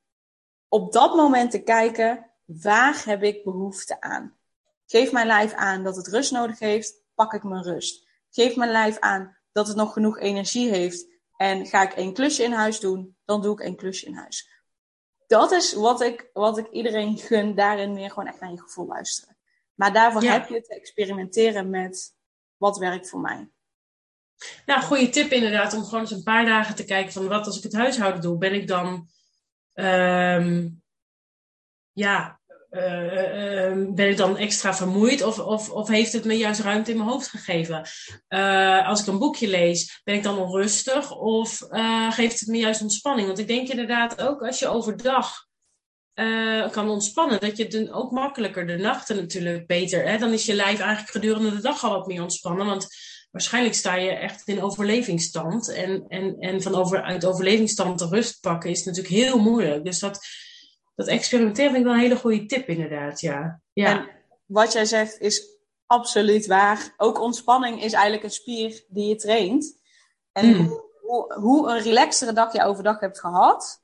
op 0.68 0.92
dat 0.92 1.14
moment 1.14 1.50
te 1.50 1.62
kijken, 1.62 2.30
waar 2.44 3.02
heb 3.04 3.22
ik 3.22 3.44
behoefte 3.44 4.00
aan? 4.00 4.36
Geef 4.86 5.12
mijn 5.12 5.26
lijf 5.26 5.52
aan 5.52 5.84
dat 5.84 5.96
het 5.96 6.06
rust 6.06 6.32
nodig 6.32 6.58
heeft, 6.58 7.02
pak 7.14 7.32
ik 7.32 7.42
mijn 7.42 7.62
rust. 7.62 8.08
Geef 8.30 8.56
mijn 8.56 8.70
lijf 8.70 8.98
aan 8.98 9.36
dat 9.52 9.66
het 9.66 9.76
nog 9.76 9.92
genoeg 9.92 10.18
energie 10.18 10.70
heeft 10.70 11.06
en 11.36 11.66
ga 11.66 11.82
ik 11.82 11.92
één 11.92 12.12
klusje 12.12 12.42
in 12.42 12.52
huis 12.52 12.80
doen, 12.80 13.16
dan 13.24 13.42
doe 13.42 13.52
ik 13.52 13.60
één 13.60 13.76
klusje 13.76 14.06
in 14.06 14.14
huis. 14.14 14.48
Dat 15.26 15.52
is 15.52 15.72
wat 15.72 16.00
ik, 16.00 16.30
wat 16.32 16.58
ik 16.58 16.70
iedereen 16.70 17.18
gun, 17.18 17.54
daarin 17.54 17.92
meer 17.92 18.08
gewoon 18.08 18.26
echt 18.26 18.40
naar 18.40 18.50
je 18.50 18.60
gevoel 18.60 18.86
luisteren. 18.86 19.36
Maar 19.80 19.92
daarvoor 19.92 20.22
heb 20.22 20.48
je 20.48 20.60
te 20.60 20.74
experimenteren 20.74 21.70
met 21.70 22.14
wat 22.56 22.78
werkt 22.78 23.08
voor 23.08 23.20
mij. 23.20 23.50
Nou, 24.66 24.82
goede 24.82 25.08
tip 25.08 25.30
inderdaad 25.30 25.74
om 25.74 25.84
gewoon 25.84 26.00
eens 26.00 26.10
een 26.10 26.22
paar 26.22 26.44
dagen 26.44 26.74
te 26.74 26.84
kijken 26.84 27.12
van 27.12 27.28
wat 27.28 27.46
als 27.46 27.56
ik 27.56 27.62
het 27.62 27.72
huishouden 27.72 28.20
doe, 28.20 28.38
ben 28.38 28.54
ik 28.54 28.68
dan 28.68 29.08
um, 29.74 30.82
ja, 31.92 32.40
uh, 32.70 33.12
uh, 33.12 33.94
ben 33.94 34.08
ik 34.08 34.16
dan 34.16 34.36
extra 34.36 34.74
vermoeid 34.74 35.22
of, 35.22 35.38
of, 35.38 35.70
of 35.70 35.88
heeft 35.88 36.12
het 36.12 36.24
me 36.24 36.34
juist 36.34 36.60
ruimte 36.60 36.90
in 36.90 36.96
mijn 36.96 37.08
hoofd 37.08 37.28
gegeven? 37.28 37.88
Uh, 38.28 38.88
als 38.88 39.00
ik 39.00 39.06
een 39.06 39.18
boekje 39.18 39.48
lees, 39.48 40.00
ben 40.04 40.14
ik 40.14 40.22
dan 40.22 40.38
onrustig 40.38 41.16
of 41.16 41.58
geeft 42.10 42.40
het 42.40 42.48
me 42.48 42.56
juist 42.58 42.82
ontspanning? 42.82 43.26
Want 43.26 43.38
ik 43.38 43.46
denk 43.46 43.68
inderdaad 43.68 44.20
ook 44.20 44.42
als 44.42 44.58
je 44.58 44.68
overdag 44.68 45.48
uh, 46.20 46.70
kan 46.70 46.88
ontspannen. 46.88 47.40
Dat 47.40 47.56
je 47.56 47.66
dan 47.66 47.92
ook 47.92 48.10
makkelijker 48.10 48.66
de 48.66 48.76
nachten 48.76 49.16
natuurlijk 49.16 49.66
beter. 49.66 50.08
Hè? 50.08 50.18
Dan 50.18 50.32
is 50.32 50.46
je 50.46 50.54
lijf 50.54 50.80
eigenlijk 50.80 51.10
gedurende 51.10 51.50
de 51.50 51.60
dag 51.60 51.84
al 51.84 51.90
wat 51.90 52.06
meer 52.06 52.22
ontspannen. 52.22 52.66
Want 52.66 52.86
waarschijnlijk 53.30 53.74
sta 53.74 53.94
je 53.94 54.10
echt 54.10 54.48
in 54.48 54.62
overlevingsstand. 54.62 55.72
En, 55.72 56.04
en, 56.08 56.36
en 56.38 56.62
van 56.62 56.74
over, 56.74 57.02
uit 57.02 57.24
overlevingsstand 57.24 57.98
de 57.98 58.08
rust 58.08 58.40
pakken 58.40 58.70
is 58.70 58.84
natuurlijk 58.84 59.14
heel 59.14 59.38
moeilijk. 59.38 59.84
Dus 59.84 59.98
dat, 59.98 60.20
dat 60.94 61.06
experimenteren 61.06 61.70
vind 61.70 61.84
ik 61.84 61.86
wel 61.86 61.94
een 61.94 62.04
hele 62.04 62.16
goede 62.16 62.46
tip 62.46 62.68
inderdaad. 62.68 63.20
Ja. 63.20 63.60
ja. 63.72 63.86
En 63.86 64.08
wat 64.46 64.72
jij 64.72 64.84
zegt 64.84 65.20
is 65.20 65.58
absoluut 65.86 66.46
waar. 66.46 66.94
Ook 66.96 67.20
ontspanning 67.20 67.82
is 67.82 67.92
eigenlijk 67.92 68.24
een 68.24 68.30
spier 68.30 68.84
die 68.88 69.08
je 69.08 69.16
traint. 69.16 69.78
En 70.32 70.54
hmm. 70.54 70.80
hoe, 71.00 71.34
hoe 71.34 71.70
een 71.70 71.82
relaxtere 71.82 72.32
dag 72.32 72.52
je 72.52 72.64
overdag 72.64 73.00
hebt 73.00 73.20
gehad, 73.20 73.82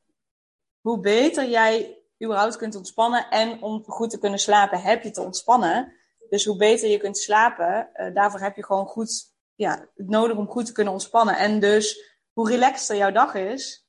hoe 0.80 1.00
beter 1.00 1.48
jij 1.50 1.95
überhaupt 2.24 2.56
kunt 2.56 2.76
ontspannen. 2.76 3.30
En 3.30 3.62
om 3.62 3.84
goed 3.86 4.10
te 4.10 4.18
kunnen 4.18 4.38
slapen 4.38 4.80
heb 4.80 5.02
je 5.02 5.10
te 5.10 5.22
ontspannen. 5.22 5.92
Dus 6.28 6.44
hoe 6.44 6.56
beter 6.56 6.88
je 6.88 6.98
kunt 6.98 7.18
slapen, 7.18 7.90
uh, 7.94 8.14
daarvoor 8.14 8.40
heb 8.40 8.56
je 8.56 8.64
gewoon 8.64 8.86
goed 8.86 9.34
ja, 9.54 9.88
het 9.94 10.08
nodig 10.08 10.36
om 10.36 10.48
goed 10.48 10.66
te 10.66 10.72
kunnen 10.72 10.92
ontspannen. 10.92 11.36
En 11.36 11.60
dus 11.60 12.14
hoe 12.32 12.50
relaxter 12.50 12.96
jouw 12.96 13.12
dag 13.12 13.34
is, 13.34 13.86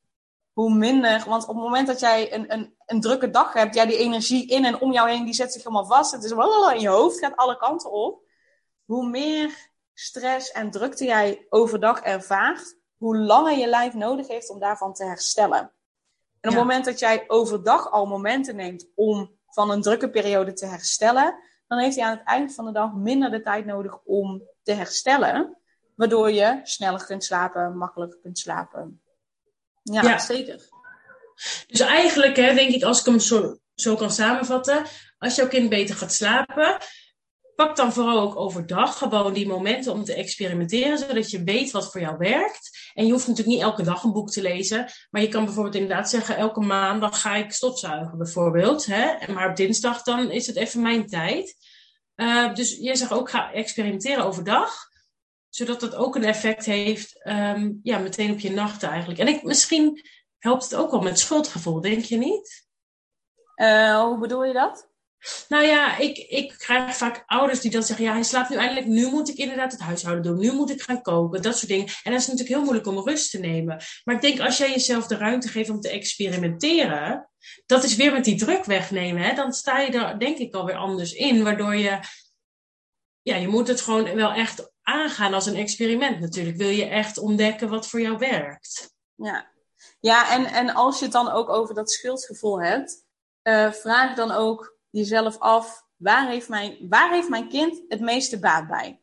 hoe 0.51 0.73
minder. 0.73 1.23
Want 1.27 1.43
op 1.43 1.55
het 1.55 1.63
moment 1.63 1.87
dat 1.87 1.99
jij 1.99 2.33
een, 2.33 2.53
een, 2.53 2.75
een 2.85 3.01
drukke 3.01 3.29
dag 3.29 3.53
hebt, 3.53 3.75
ja, 3.75 3.85
die 3.85 3.97
energie 3.97 4.47
in 4.47 4.65
en 4.65 4.81
om 4.81 4.91
jou 4.91 5.09
heen, 5.09 5.25
die 5.25 5.33
zet 5.33 5.53
zich 5.53 5.63
helemaal 5.63 5.85
vast. 5.85 6.11
Het 6.11 6.23
is 6.23 6.31
in 6.31 6.79
je 6.79 6.87
hoofd, 6.87 7.19
gaat 7.19 7.35
alle 7.35 7.57
kanten 7.57 7.91
op. 7.91 8.21
Hoe 8.85 9.09
meer 9.09 9.69
stress 9.93 10.51
en 10.51 10.71
drukte 10.71 11.05
jij 11.05 11.45
overdag 11.49 11.99
ervaart, 12.01 12.77
hoe 12.97 13.17
langer 13.17 13.57
je 13.57 13.67
lijf 13.67 13.93
nodig 13.93 14.27
heeft 14.27 14.49
om 14.49 14.59
daarvan 14.59 14.93
te 14.93 15.05
herstellen. 15.05 15.71
En 16.41 16.49
op 16.49 16.55
het 16.55 16.65
moment 16.65 16.85
dat 16.85 16.99
jij 16.99 17.23
overdag 17.27 17.91
al 17.91 18.05
momenten 18.05 18.55
neemt 18.55 18.87
om 18.95 19.37
van 19.49 19.71
een 19.71 19.81
drukke 19.81 20.09
periode 20.09 20.53
te 20.53 20.65
herstellen, 20.65 21.35
dan 21.67 21.79
heeft 21.79 21.95
hij 21.95 22.05
aan 22.05 22.17
het 22.17 22.27
eind 22.27 22.53
van 22.53 22.65
de 22.65 22.71
dag 22.71 22.93
minder 22.93 23.31
de 23.31 23.41
tijd 23.41 23.65
nodig 23.65 23.99
om 24.03 24.43
te 24.63 24.73
herstellen. 24.73 25.57
Waardoor 25.95 26.31
je 26.31 26.59
sneller 26.63 27.05
kunt 27.05 27.23
slapen, 27.23 27.77
makkelijker 27.77 28.19
kunt 28.21 28.39
slapen. 28.39 29.01
Ja, 29.83 30.19
zeker. 30.19 30.69
Dus 31.67 31.79
eigenlijk 31.79 32.35
hè, 32.35 32.53
denk 32.53 32.73
ik, 32.73 32.83
als 32.83 32.99
ik 32.99 33.05
hem 33.05 33.19
zo, 33.19 33.57
zo 33.75 33.95
kan 33.95 34.11
samenvatten, 34.11 34.85
als 35.17 35.35
jouw 35.35 35.47
kind 35.47 35.69
beter 35.69 35.95
gaat 35.95 36.13
slapen, 36.13 36.77
pak 37.55 37.75
dan 37.75 37.93
vooral 37.93 38.19
ook 38.19 38.35
overdag 38.35 38.97
gewoon 38.97 39.33
die 39.33 39.47
momenten 39.47 39.93
om 39.93 40.03
te 40.03 40.13
experimenteren, 40.13 40.97
zodat 40.97 41.29
je 41.31 41.43
weet 41.43 41.71
wat 41.71 41.91
voor 41.91 42.01
jou 42.01 42.17
werkt. 42.17 42.76
En 42.97 43.05
je 43.05 43.11
hoeft 43.11 43.27
natuurlijk 43.27 43.55
niet 43.55 43.65
elke 43.65 43.83
dag 43.83 44.03
een 44.03 44.11
boek 44.11 44.31
te 44.31 44.41
lezen. 44.41 44.89
Maar 45.09 45.21
je 45.21 45.27
kan 45.27 45.45
bijvoorbeeld 45.45 45.75
inderdaad 45.75 46.09
zeggen, 46.09 46.37
elke 46.37 46.59
maandag 46.59 47.21
ga 47.21 47.35
ik 47.35 47.51
stofzuigen 47.51 48.17
bijvoorbeeld. 48.17 48.85
Hè? 48.85 49.33
Maar 49.33 49.49
op 49.49 49.55
dinsdag 49.55 50.01
dan 50.03 50.31
is 50.31 50.47
het 50.47 50.55
even 50.55 50.81
mijn 50.81 51.07
tijd. 51.07 51.55
Uh, 52.15 52.53
dus 52.53 52.77
jij 52.77 52.95
zegt 52.95 53.11
ook, 53.11 53.29
ga 53.29 53.51
experimenteren 53.51 54.25
overdag. 54.25 54.87
Zodat 55.49 55.79
dat 55.79 55.95
ook 55.95 56.15
een 56.15 56.23
effect 56.23 56.65
heeft, 56.65 57.27
um, 57.27 57.79
ja, 57.83 57.97
meteen 57.97 58.31
op 58.31 58.39
je 58.39 58.51
nachten 58.51 58.89
eigenlijk. 58.89 59.19
En 59.19 59.27
ik, 59.27 59.43
misschien 59.43 60.01
helpt 60.37 60.63
het 60.63 60.75
ook 60.75 60.91
wel 60.91 61.01
met 61.01 61.19
schuldgevoel, 61.19 61.81
denk 61.81 62.03
je 62.03 62.17
niet? 62.17 62.67
Uh, 63.55 64.01
hoe 64.01 64.19
bedoel 64.19 64.45
je 64.45 64.53
dat? 64.53 64.86
Nou 65.47 65.65
ja, 65.65 65.97
ik, 65.97 66.17
ik 66.17 66.55
krijg 66.57 66.95
vaak 66.95 67.23
ouders 67.25 67.59
die 67.59 67.71
dan 67.71 67.83
zeggen: 67.83 68.05
Ja, 68.05 68.13
hij 68.13 68.23
slaapt 68.23 68.49
nu 68.49 68.55
eindelijk. 68.55 68.85
Nu 68.85 69.09
moet 69.09 69.29
ik 69.29 69.37
inderdaad 69.37 69.71
het 69.71 69.81
huishouden 69.81 70.23
doen. 70.23 70.39
Nu 70.39 70.51
moet 70.51 70.69
ik 70.69 70.81
gaan 70.81 71.01
koken. 71.01 71.41
Dat 71.41 71.57
soort 71.57 71.71
dingen. 71.71 71.85
En 71.85 72.11
dat 72.11 72.21
is 72.21 72.27
natuurlijk 72.27 72.55
heel 72.55 72.63
moeilijk 72.63 72.87
om 72.87 72.99
rust 72.99 73.31
te 73.31 73.39
nemen. 73.39 73.81
Maar 74.03 74.15
ik 74.15 74.21
denk 74.21 74.39
als 74.39 74.57
jij 74.57 74.69
jezelf 74.69 75.07
de 75.07 75.17
ruimte 75.17 75.47
geeft 75.47 75.69
om 75.69 75.79
te 75.79 75.89
experimenteren. 75.89 77.29
Dat 77.65 77.83
is 77.83 77.95
weer 77.95 78.11
met 78.11 78.23
die 78.23 78.37
druk 78.37 78.65
wegnemen. 78.65 79.21
Hè? 79.21 79.33
Dan 79.33 79.53
sta 79.53 79.79
je 79.79 79.91
er 79.91 80.19
denk 80.19 80.37
ik 80.37 80.55
alweer 80.55 80.75
anders 80.75 81.13
in. 81.13 81.43
Waardoor 81.43 81.75
je. 81.75 81.99
Ja, 83.21 83.35
je 83.35 83.47
moet 83.47 83.67
het 83.67 83.81
gewoon 83.81 84.15
wel 84.15 84.31
echt 84.31 84.71
aangaan 84.81 85.33
als 85.33 85.45
een 85.45 85.55
experiment 85.55 86.19
natuurlijk. 86.19 86.57
Wil 86.57 86.69
je 86.69 86.85
echt 86.85 87.17
ontdekken 87.17 87.69
wat 87.69 87.87
voor 87.87 88.01
jou 88.01 88.17
werkt. 88.17 88.95
Ja, 89.15 89.51
ja 89.99 90.31
en, 90.31 90.45
en 90.45 90.69
als 90.69 90.97
je 90.97 91.03
het 91.03 91.13
dan 91.13 91.31
ook 91.31 91.49
over 91.49 91.75
dat 91.75 91.91
schuldgevoel 91.91 92.61
hebt. 92.61 93.05
Uh, 93.43 93.71
vraag 93.71 94.15
dan 94.15 94.31
ook 94.31 94.76
jezelf 94.89 95.39
af, 95.39 95.85
waar 95.95 96.29
heeft 96.29 96.49
mijn, 96.49 96.77
waar 96.89 97.11
heeft 97.11 97.29
mijn 97.29 97.49
kind 97.49 97.81
het 97.87 97.99
meeste 97.99 98.39
baat 98.39 98.67
bij? 98.67 99.01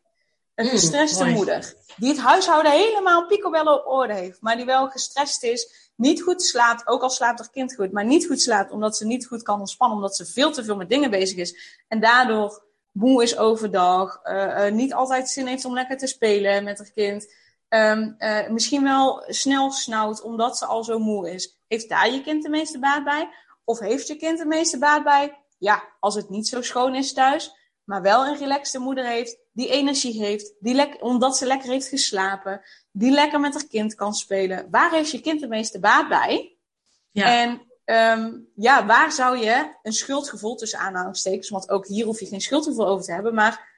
Een 0.54 0.64
mm, 0.64 0.70
gestreste 0.70 1.24
moeder, 1.24 1.74
die 1.96 2.08
het 2.08 2.18
huishouden 2.18 2.72
helemaal 2.72 3.26
picobello 3.26 3.74
op 3.74 3.86
orde 3.86 4.14
heeft, 4.14 4.40
maar 4.40 4.56
die 4.56 4.64
wel 4.64 4.88
gestrest 4.88 5.42
is, 5.42 5.90
niet 5.96 6.22
goed 6.22 6.42
slaapt, 6.42 6.86
ook 6.86 7.02
al 7.02 7.10
slaapt 7.10 7.38
haar 7.38 7.50
kind 7.50 7.74
goed, 7.74 7.92
maar 7.92 8.04
niet 8.04 8.26
goed 8.26 8.40
slaapt 8.40 8.70
omdat 8.70 8.96
ze 8.96 9.06
niet 9.06 9.26
goed 9.26 9.42
kan 9.42 9.58
ontspannen, 9.58 9.96
omdat 9.96 10.16
ze 10.16 10.26
veel 10.26 10.52
te 10.52 10.64
veel 10.64 10.76
met 10.76 10.88
dingen 10.88 11.10
bezig 11.10 11.36
is 11.36 11.82
en 11.88 12.00
daardoor 12.00 12.64
moe 12.94 13.22
is 13.22 13.36
overdag, 13.36 14.20
uh, 14.24 14.34
uh, 14.34 14.72
niet 14.72 14.94
altijd 14.94 15.28
zin 15.28 15.46
heeft 15.46 15.64
om 15.64 15.74
lekker 15.74 15.96
te 15.96 16.06
spelen 16.06 16.64
met 16.64 16.78
haar 16.78 16.90
kind. 16.90 17.34
Um, 17.68 18.14
uh, 18.18 18.48
misschien 18.48 18.82
wel 18.82 19.24
snel 19.26 19.70
snauwt 19.70 20.22
omdat 20.22 20.58
ze 20.58 20.66
al 20.66 20.84
zo 20.84 20.98
moe 20.98 21.30
is. 21.30 21.58
Heeft 21.68 21.88
daar 21.88 22.10
je 22.10 22.22
kind 22.22 22.42
de 22.42 22.48
meeste 22.48 22.78
baat 22.78 23.04
bij? 23.04 23.28
Of 23.64 23.78
heeft 23.78 24.06
je 24.06 24.16
kind 24.16 24.38
de 24.38 24.46
meeste 24.46 24.78
baat 24.78 25.04
bij 25.04 25.43
ja, 25.64 25.82
als 26.00 26.14
het 26.14 26.30
niet 26.30 26.48
zo 26.48 26.62
schoon 26.62 26.94
is 26.94 27.12
thuis, 27.12 27.54
maar 27.84 28.02
wel 28.02 28.26
een 28.26 28.38
relaxte 28.38 28.78
moeder 28.78 29.06
heeft, 29.06 29.38
die 29.52 29.68
energie 29.68 30.24
heeft, 30.24 30.54
die 30.58 31.00
omdat 31.00 31.36
ze 31.36 31.46
lekker 31.46 31.70
heeft 31.70 31.88
geslapen, 31.88 32.60
die 32.92 33.10
lekker 33.10 33.40
met 33.40 33.54
haar 33.54 33.66
kind 33.66 33.94
kan 33.94 34.14
spelen. 34.14 34.68
Waar 34.70 34.90
heeft 34.90 35.10
je 35.10 35.20
kind 35.20 35.40
de 35.40 35.48
meeste 35.48 35.80
baat 35.80 36.08
bij? 36.08 36.56
Ja. 37.10 37.40
En 37.40 37.50
um, 38.20 38.48
ja, 38.54 38.86
waar 38.86 39.12
zou 39.12 39.38
je 39.38 39.74
een 39.82 39.92
schuldgevoel 39.92 40.54
tussen 40.54 40.78
aanhalingstekens, 40.78 41.48
want 41.48 41.70
ook 41.70 41.86
hier 41.86 42.04
hoef 42.04 42.20
je 42.20 42.26
geen 42.26 42.40
schuldgevoel 42.40 42.86
over 42.86 43.04
te 43.04 43.12
hebben, 43.12 43.34
maar 43.34 43.72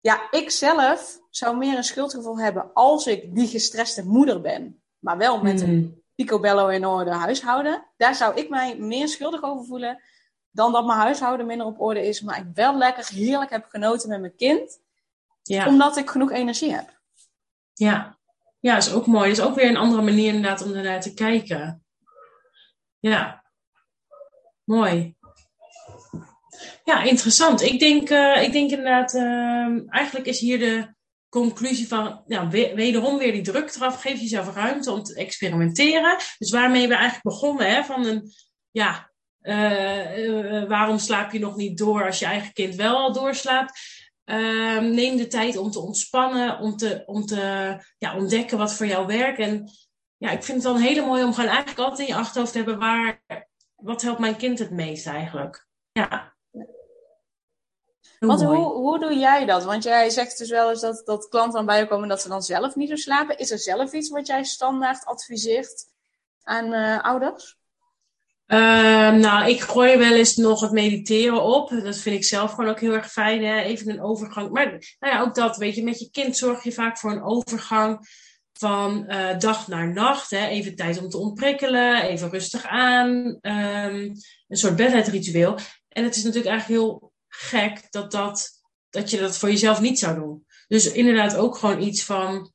ja, 0.00 0.30
ik 0.30 0.50
zelf 0.50 1.20
zou 1.30 1.56
meer 1.56 1.76
een 1.76 1.84
schuldgevoel 1.84 2.38
hebben 2.38 2.70
als 2.72 3.06
ik 3.06 3.34
die 3.34 3.46
gestreste 3.46 4.04
moeder 4.06 4.40
ben, 4.40 4.82
maar 4.98 5.16
wel 5.16 5.42
met 5.42 5.60
een 5.60 5.68
hmm. 5.68 6.02
picobello 6.14 6.68
in 6.68 6.86
orde 6.86 7.10
huishouden. 7.10 7.86
Daar 7.96 8.14
zou 8.14 8.34
ik 8.34 8.48
mij 8.48 8.76
meer 8.76 9.08
schuldig 9.08 9.42
over 9.42 9.64
voelen 9.64 10.02
dan 10.54 10.72
dat 10.72 10.86
mijn 10.86 10.98
huishouden 10.98 11.46
minder 11.46 11.66
op 11.66 11.80
orde 11.80 12.08
is, 12.08 12.20
maar 12.20 12.38
ik 12.38 12.46
wel 12.54 12.76
lekker 12.76 13.06
heerlijk 13.06 13.50
heb 13.50 13.66
genoten 13.68 14.08
met 14.08 14.20
mijn 14.20 14.36
kind. 14.36 14.80
Ja. 15.42 15.66
Omdat 15.66 15.96
ik 15.96 16.10
genoeg 16.10 16.30
energie 16.30 16.72
heb. 16.72 17.00
Ja. 17.72 18.18
ja, 18.60 18.74
dat 18.74 18.86
is 18.86 18.92
ook 18.92 19.06
mooi. 19.06 19.28
Dat 19.28 19.38
is 19.38 19.44
ook 19.44 19.54
weer 19.54 19.68
een 19.68 19.76
andere 19.76 20.02
manier 20.02 20.34
inderdaad 20.34 20.62
om 20.62 20.74
ernaar 20.74 21.00
te 21.00 21.14
kijken. 21.14 21.84
Ja, 22.98 23.44
mooi. 24.64 25.16
Ja, 26.84 27.02
interessant. 27.02 27.62
Ik 27.62 27.78
denk, 27.78 28.10
uh, 28.10 28.42
ik 28.42 28.52
denk 28.52 28.70
inderdaad, 28.70 29.14
uh, 29.14 29.92
eigenlijk 29.92 30.26
is 30.26 30.40
hier 30.40 30.58
de 30.58 30.94
conclusie 31.28 31.88
van, 31.88 32.22
nou, 32.26 32.48
wederom 32.74 33.18
weer 33.18 33.32
die 33.32 33.42
druk 33.42 33.74
eraf. 33.74 34.00
Geef 34.00 34.20
jezelf 34.20 34.54
ruimte 34.54 34.92
om 34.92 35.02
te 35.02 35.14
experimenteren. 35.14 36.16
Dus 36.38 36.50
waarmee 36.50 36.88
we 36.88 36.94
eigenlijk 36.94 37.24
begonnen, 37.24 37.74
hè, 37.74 37.84
van 37.84 38.06
een, 38.06 38.32
ja, 38.70 39.12
uh, 39.44 40.68
waarom 40.68 40.98
slaap 40.98 41.32
je 41.32 41.38
nog 41.38 41.56
niet 41.56 41.78
door 41.78 42.06
als 42.06 42.18
je 42.18 42.24
eigen 42.24 42.52
kind 42.52 42.74
wel 42.74 42.96
al 42.96 43.12
doorslaapt? 43.12 43.80
Uh, 44.24 44.80
neem 44.80 45.16
de 45.16 45.26
tijd 45.26 45.56
om 45.56 45.70
te 45.70 45.80
ontspannen, 45.80 46.58
om 46.58 46.76
te, 46.76 47.02
om 47.06 47.26
te 47.26 47.76
ja, 47.98 48.16
ontdekken 48.16 48.58
wat 48.58 48.74
voor 48.74 48.86
jou 48.86 49.06
werkt. 49.06 49.38
En 49.38 49.70
ja, 50.16 50.30
ik 50.30 50.42
vind 50.42 50.62
het 50.62 50.72
dan 50.72 50.82
heel 50.82 51.06
mooi 51.06 51.24
om 51.24 51.34
gewoon 51.34 51.50
eigenlijk 51.50 51.78
altijd 51.78 52.08
in 52.08 52.14
je 52.14 52.20
achterhoofd 52.20 52.52
te 52.52 52.58
hebben 52.58 52.78
waar, 52.78 53.22
wat 53.74 54.02
helpt 54.02 54.18
mijn 54.18 54.36
kind 54.36 54.58
het 54.58 54.70
meest 54.70 55.06
eigenlijk. 55.06 55.66
Ja. 55.92 56.34
Want 58.18 58.42
hoe, 58.42 58.72
hoe 58.72 58.98
doe 58.98 59.14
jij 59.14 59.44
dat? 59.44 59.64
Want 59.64 59.82
jij 59.82 60.10
zegt 60.10 60.38
dus 60.38 60.50
wel 60.50 60.70
eens 60.70 60.80
dat, 60.80 61.02
dat 61.04 61.28
klanten 61.28 61.54
dan 61.54 61.66
bij 61.66 61.78
je 61.78 61.86
komen 61.86 62.08
dat 62.08 62.22
ze 62.22 62.28
dan 62.28 62.42
zelf 62.42 62.74
niet 62.74 62.88
zo 62.88 62.96
slapen. 62.96 63.38
Is 63.38 63.50
er 63.50 63.58
zelf 63.58 63.92
iets 63.92 64.10
wat 64.10 64.26
jij 64.26 64.44
standaard 64.44 65.04
adviseert 65.04 65.84
aan 66.42 66.72
uh, 66.72 67.02
ouders? 67.02 67.58
Uh, 68.46 69.12
nou, 69.12 69.50
ik 69.50 69.60
gooi 69.60 69.96
wel 69.96 70.12
eens 70.12 70.36
nog 70.36 70.60
het 70.60 70.72
mediteren 70.72 71.42
op. 71.42 71.70
Dat 71.70 71.96
vind 71.96 72.16
ik 72.16 72.24
zelf 72.24 72.50
gewoon 72.50 72.70
ook 72.70 72.80
heel 72.80 72.92
erg 72.92 73.12
fijn. 73.12 73.44
Hè? 73.44 73.60
Even 73.60 73.90
een 73.90 74.02
overgang. 74.02 74.50
Maar 74.50 74.66
nou 74.98 75.14
ja, 75.14 75.20
ook 75.20 75.34
dat, 75.34 75.56
weet 75.56 75.74
je, 75.74 75.84
met 75.84 75.98
je 75.98 76.10
kind 76.10 76.36
zorg 76.36 76.62
je 76.62 76.72
vaak 76.72 76.98
voor 76.98 77.10
een 77.10 77.22
overgang 77.22 78.08
van 78.52 79.04
uh, 79.08 79.38
dag 79.38 79.68
naar 79.68 79.92
nacht. 79.92 80.30
Hè? 80.30 80.46
Even 80.46 80.76
tijd 80.76 80.98
om 80.98 81.08
te 81.08 81.18
ontprikkelen, 81.18 82.02
even 82.02 82.30
rustig 82.30 82.64
aan. 82.64 83.08
Um, 83.40 84.12
een 84.48 84.56
soort 84.56 84.76
bedtijdritueel. 84.76 85.58
En 85.88 86.04
het 86.04 86.16
is 86.16 86.22
natuurlijk 86.22 86.50
eigenlijk 86.50 86.80
heel 86.80 87.12
gek 87.28 87.86
dat, 87.90 88.10
dat, 88.10 88.50
dat 88.90 89.10
je 89.10 89.18
dat 89.18 89.38
voor 89.38 89.50
jezelf 89.50 89.80
niet 89.80 89.98
zou 89.98 90.14
doen. 90.14 90.46
Dus 90.68 90.92
inderdaad 90.92 91.36
ook 91.36 91.56
gewoon 91.56 91.82
iets 91.82 92.04
van 92.04 92.52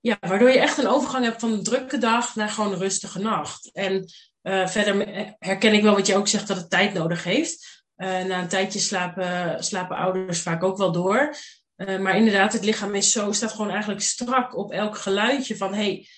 ja, 0.00 0.16
waardoor 0.20 0.50
je 0.50 0.58
echt 0.58 0.78
een 0.78 0.88
overgang 0.88 1.24
hebt 1.24 1.40
van 1.40 1.52
een 1.52 1.62
drukke 1.62 1.98
dag 1.98 2.34
naar 2.34 2.48
gewoon 2.48 2.72
een 2.72 2.78
rustige 2.78 3.18
nacht. 3.18 3.70
En 3.72 4.06
uh, 4.44 4.66
verder 4.66 5.06
herken 5.38 5.72
ik 5.72 5.82
wel 5.82 5.94
wat 5.94 6.06
je 6.06 6.16
ook 6.16 6.28
zegt 6.28 6.48
dat 6.48 6.56
het 6.56 6.70
tijd 6.70 6.94
nodig 6.94 7.24
heeft. 7.24 7.84
Uh, 7.96 8.24
na 8.24 8.40
een 8.40 8.48
tijdje 8.48 8.78
slapen, 8.78 9.64
slapen 9.64 9.96
ouders 9.96 10.40
vaak 10.42 10.62
ook 10.62 10.76
wel 10.76 10.92
door. 10.92 11.34
Uh, 11.76 11.98
maar 11.98 12.16
inderdaad, 12.16 12.52
het 12.52 12.64
lichaam 12.64 12.94
is 12.94 13.12
zo, 13.12 13.32
staat 13.32 13.52
gewoon 13.52 13.70
eigenlijk 13.70 14.00
strak 14.00 14.56
op 14.56 14.72
elk 14.72 14.96
geluidje 14.96 15.56
van 15.56 15.74
hey, 15.74 16.08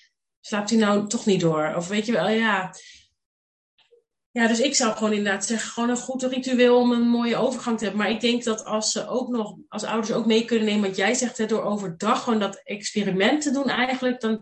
slaapt 0.41 0.69
hij 0.69 0.79
nou 0.79 1.07
toch 1.07 1.25
niet 1.25 1.41
door? 1.41 1.73
Of 1.75 1.87
weet 1.87 2.05
je 2.05 2.11
wel, 2.11 2.29
ja. 2.29 2.73
Ja, 4.31 4.47
dus 4.47 4.59
ik 4.59 4.75
zou 4.75 4.93
gewoon 4.93 5.13
inderdaad 5.13 5.45
zeggen, 5.45 5.69
gewoon 5.69 5.89
een 5.89 5.97
goed 5.97 6.23
ritueel 6.23 6.79
om 6.79 6.91
een 6.91 7.07
mooie 7.07 7.37
overgang 7.37 7.77
te 7.77 7.83
hebben. 7.83 8.01
Maar 8.01 8.11
ik 8.11 8.21
denk 8.21 8.43
dat 8.43 8.65
als 8.65 8.91
ze 8.91 9.07
ook 9.07 9.29
nog, 9.29 9.55
als 9.67 9.83
ouders 9.83 10.11
ook 10.11 10.25
mee 10.25 10.45
kunnen 10.45 10.65
nemen 10.65 10.87
wat 10.87 10.97
jij 10.97 11.13
zegt, 11.13 11.37
hè, 11.37 11.45
door 11.45 11.63
overdag 11.63 12.23
gewoon 12.23 12.39
dat 12.39 12.61
experiment 12.63 13.41
te 13.41 13.51
doen 13.51 13.69
eigenlijk, 13.69 14.21
dan, 14.21 14.41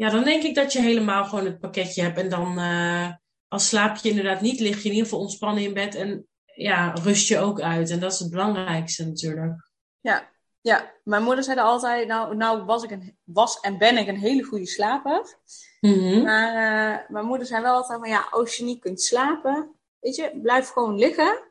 ja, 0.00 0.10
dan 0.10 0.24
denk 0.24 0.42
ik 0.42 0.54
dat 0.54 0.72
je 0.72 0.80
helemaal 0.80 1.24
gewoon 1.24 1.44
het 1.44 1.60
pakketje 1.60 2.02
hebt. 2.02 2.18
En 2.18 2.28
dan, 2.28 2.58
uh, 2.58 3.12
als 3.48 3.68
slaap 3.68 3.96
je 3.96 4.08
inderdaad 4.08 4.40
niet, 4.40 4.60
lig 4.60 4.76
je 4.76 4.88
in 4.88 4.94
ieder 4.94 5.04
geval 5.04 5.20
ontspannen 5.20 5.62
in 5.62 5.74
bed 5.74 5.94
en 5.94 6.26
ja, 6.44 6.92
rust 7.02 7.28
je 7.28 7.38
ook 7.38 7.60
uit. 7.60 7.90
En 7.90 8.00
dat 8.00 8.12
is 8.12 8.18
het 8.18 8.30
belangrijkste 8.30 9.06
natuurlijk. 9.06 9.70
Ja, 10.00 10.30
ja. 10.60 10.92
mijn 11.04 11.22
moeder 11.22 11.44
zei 11.44 11.58
altijd, 11.58 12.08
nou, 12.08 12.36
nou 12.36 12.64
was, 12.64 12.82
ik 12.82 12.90
een, 12.90 13.18
was 13.24 13.60
en 13.60 13.78
ben 13.78 13.96
ik 13.96 14.08
een 14.08 14.18
hele 14.18 14.42
goede 14.42 14.66
slaper. 14.66 15.38
Mm 15.80 16.22
Maar 16.22 16.52
uh, 16.52 17.08
mijn 17.08 17.26
moeder 17.26 17.46
zei 17.46 17.62
wel 17.62 17.74
altijd 17.74 18.00
van, 18.00 18.08
ja, 18.08 18.26
als 18.30 18.56
je 18.56 18.64
niet 18.64 18.80
kunt 18.80 19.02
slapen, 19.02 19.74
weet 19.98 20.16
je, 20.16 20.38
blijf 20.42 20.68
gewoon 20.68 20.98
liggen. 20.98 21.42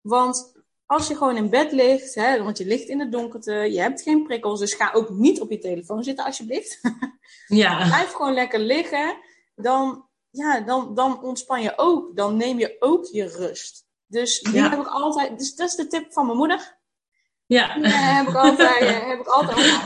Want 0.00 0.55
als 0.86 1.08
je 1.08 1.16
gewoon 1.16 1.36
in 1.36 1.50
bed 1.50 1.72
ligt, 1.72 2.14
hè, 2.14 2.42
want 2.42 2.58
je 2.58 2.66
ligt 2.66 2.88
in 2.88 3.00
het 3.00 3.12
donkerte, 3.12 3.52
je 3.52 3.80
hebt 3.80 4.02
geen 4.02 4.22
prikkels, 4.22 4.60
dus 4.60 4.74
ga 4.74 4.90
ook 4.92 5.10
niet 5.10 5.40
op 5.40 5.50
je 5.50 5.58
telefoon 5.58 6.04
zitten 6.04 6.24
alsjeblieft. 6.24 6.80
Ja. 7.46 7.86
Blijf 7.86 8.12
gewoon 8.12 8.34
lekker 8.34 8.60
liggen. 8.60 9.16
Dan, 9.54 10.08
ja, 10.30 10.60
dan, 10.60 10.94
dan 10.94 11.22
ontspan 11.22 11.62
je 11.62 11.72
ook. 11.76 12.16
Dan 12.16 12.36
neem 12.36 12.58
je 12.58 12.76
ook 12.78 13.06
je 13.12 13.26
rust. 13.26 13.86
Dus 14.06 14.40
die 14.40 14.62
heb 14.62 14.72
ik 14.72 14.86
altijd. 14.86 15.38
Dus 15.38 15.54
dat 15.54 15.68
is 15.68 15.74
de 15.74 15.86
tip 15.86 16.12
van 16.12 16.26
mijn 16.26 16.38
moeder. 16.38 16.78
Ja. 17.46 17.74
Die 17.74 17.86
heb 17.86 18.28
ik 18.28 18.34
altijd. 18.34 18.80
Eh, 18.80 19.08
heb 19.08 19.20
ik 19.20 19.26
altijd 19.26 19.80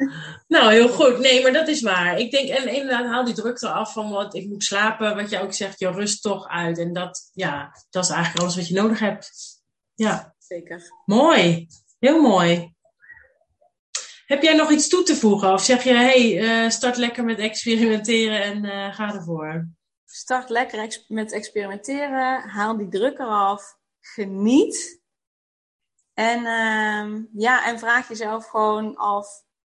nou, 0.48 0.72
heel 0.72 0.88
goed. 0.88 1.18
Nee, 1.18 1.42
maar 1.42 1.52
dat 1.52 1.68
is 1.68 1.82
waar. 1.82 2.18
Ik 2.18 2.30
denk, 2.30 2.48
en 2.48 2.68
inderdaad, 2.68 3.06
haal 3.06 3.24
die 3.24 3.34
druk 3.34 3.62
eraf 3.62 3.92
van 3.92 4.10
wat 4.10 4.34
ik 4.34 4.48
moet 4.48 4.64
slapen. 4.64 5.16
Wat 5.16 5.30
je 5.30 5.40
ook 5.40 5.52
zegt, 5.52 5.78
je 5.78 5.90
rust 5.90 6.22
toch 6.22 6.48
uit. 6.48 6.78
En 6.78 6.92
dat, 6.92 7.30
ja, 7.32 7.76
dat 7.90 8.04
is 8.04 8.10
eigenlijk 8.10 8.42
alles 8.42 8.56
wat 8.56 8.68
je 8.68 8.74
nodig 8.74 8.98
hebt. 8.98 9.30
Ja. 9.94 10.34
Zeker. 10.50 10.82
Mooi. 11.04 11.66
Heel 11.98 12.20
mooi. 12.20 12.74
Heb 14.26 14.42
jij 14.42 14.54
nog 14.54 14.70
iets 14.70 14.88
toe 14.88 15.02
te 15.02 15.16
voegen? 15.16 15.52
Of 15.52 15.62
zeg 15.62 15.82
je, 15.82 15.92
hey, 15.92 16.42
uh, 16.64 16.70
start 16.70 16.96
lekker 16.96 17.24
met 17.24 17.38
experimenteren 17.38 18.42
en 18.42 18.64
uh, 18.64 18.94
ga 18.94 19.14
ervoor? 19.14 19.68
Start 20.04 20.48
lekker 20.48 20.78
ex 20.78 21.04
met 21.08 21.32
experimenteren. 21.32 22.48
Haal 22.48 22.76
die 22.76 22.88
druk 22.88 23.18
eraf. 23.18 23.78
Geniet. 24.00 25.02
En, 26.14 26.38
uh, 26.40 27.24
ja, 27.32 27.66
en 27.66 27.78
vraag 27.78 28.08
jezelf 28.08 28.46
gewoon 28.46 28.96
af, 28.96 29.26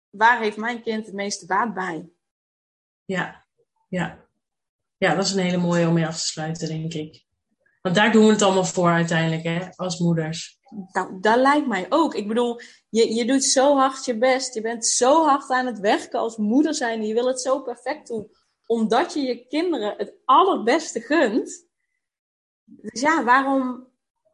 waar 0.09 0.41
heeft 0.41 0.57
mijn 0.57 0.83
kind 0.83 1.05
het 1.05 1.15
meeste 1.15 1.45
baat 1.45 1.73
bij? 1.73 2.09
Ja, 3.05 3.45
ja. 3.87 4.27
Ja, 4.97 5.15
dat 5.15 5.25
is 5.25 5.31
een 5.31 5.43
hele 5.43 5.57
mooie 5.57 5.87
om 5.87 5.93
mee 5.93 6.07
af 6.07 6.17
te 6.17 6.27
sluiten, 6.27 6.67
denk 6.67 6.93
ik. 6.93 7.25
Want 7.81 7.95
daar 7.95 8.11
doen 8.11 8.25
we 8.25 8.31
het 8.31 8.41
allemaal 8.41 8.65
voor 8.65 8.89
uiteindelijk, 8.89 9.43
hè, 9.43 9.69
als 9.75 9.99
moeders. 9.99 10.59
Nou, 10.91 11.19
dat 11.19 11.37
lijkt 11.37 11.67
mij 11.67 11.85
ook. 11.89 12.15
Ik 12.15 12.27
bedoel, 12.27 12.59
je, 12.89 13.13
je 13.13 13.25
doet 13.25 13.43
zo 13.43 13.75
hard 13.75 14.05
je 14.05 14.17
best. 14.17 14.53
Je 14.53 14.61
bent 14.61 14.87
zo 14.87 15.25
hard 15.25 15.49
aan 15.49 15.65
het 15.65 15.79
werken 15.79 16.19
als 16.19 16.37
moeder 16.37 16.73
zijn. 16.73 17.03
Je 17.03 17.13
wil 17.13 17.27
het 17.27 17.41
zo 17.41 17.61
perfect 17.61 18.07
doen. 18.07 18.31
Omdat 18.65 19.13
je 19.13 19.21
je 19.21 19.47
kinderen 19.47 19.93
het 19.97 20.13
allerbeste 20.25 21.01
gunt. 21.01 21.67
Dus 22.63 23.01
ja, 23.01 23.23
waarom 23.23 23.87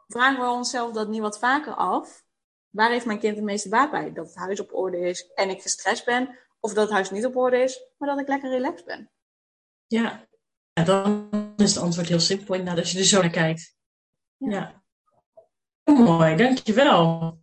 vragen 0.07 0.43
we 0.43 0.49
onszelf 0.49 0.91
dat 0.91 1.07
niet 1.07 1.21
wat 1.21 1.39
vaker 1.39 1.73
af? 1.75 2.25
Waar 2.69 2.89
heeft 2.89 3.05
mijn 3.05 3.19
kind 3.19 3.35
het 3.35 3.45
meeste 3.45 3.69
baat 3.69 3.91
bij? 3.91 4.13
Dat 4.13 4.25
het 4.25 4.35
huis 4.35 4.59
op 4.59 4.73
orde 4.73 4.99
is 4.99 5.31
en 5.33 5.49
ik 5.49 5.61
gestrest 5.61 6.05
ben. 6.05 6.37
Of 6.59 6.73
dat 6.73 6.83
het 6.83 6.93
huis 6.93 7.11
niet 7.11 7.25
op 7.25 7.35
orde 7.35 7.57
is, 7.57 7.83
maar 7.97 8.09
dat 8.09 8.19
ik 8.19 8.27
lekker 8.27 8.49
relaxed 8.49 8.85
ben. 8.85 9.11
Ja, 9.87 10.27
ja 10.73 10.83
dan 10.83 11.29
is 11.57 11.73
het 11.73 11.83
antwoord 11.83 12.07
heel 12.07 12.19
simpel 12.19 12.53
inderdaad, 12.53 12.83
als 12.83 12.91
je 12.91 12.99
er 12.99 13.05
zo 13.05 13.21
naar 13.21 13.29
kijkt. 13.29 13.75
Ja. 14.37 14.49
ja. 14.49 14.85
Mooi, 15.95 16.35
dankjewel. 16.35 17.37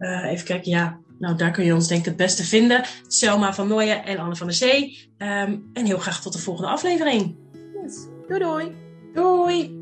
even 0.00 0.44
kijken, 0.44 0.70
ja, 0.70 1.00
nou 1.22 1.36
daar 1.36 1.50
kun 1.50 1.64
je 1.64 1.74
ons 1.74 1.88
denk 1.88 2.00
ik 2.00 2.06
het 2.06 2.16
beste 2.16 2.44
vinden. 2.44 2.84
Selma 3.06 3.54
van 3.54 3.68
Nooyen 3.68 4.04
en 4.04 4.18
Anne 4.18 4.36
van 4.36 4.46
der 4.46 4.56
Zee. 4.56 5.08
Um, 5.18 5.70
en 5.72 5.86
heel 5.86 5.98
graag 5.98 6.22
tot 6.22 6.32
de 6.32 6.38
volgende 6.38 6.70
aflevering. 6.70 7.36
Yes. 7.82 8.06
Doei 8.28 8.40
doei. 8.40 8.72
Doei. 9.14 9.81